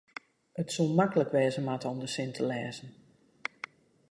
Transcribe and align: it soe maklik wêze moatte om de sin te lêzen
it 0.59 0.67
soe 0.73 0.95
maklik 0.97 1.29
wêze 1.35 1.61
moatte 1.67 1.87
om 1.93 1.97
de 2.01 2.07
sin 2.15 2.31
te 2.35 2.41
lêzen 2.51 2.89